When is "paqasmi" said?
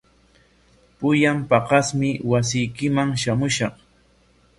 1.51-2.09